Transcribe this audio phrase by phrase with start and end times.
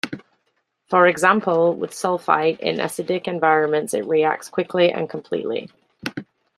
[0.87, 5.69] For example, with sulfite in acidic environments it reacts quickly and completely.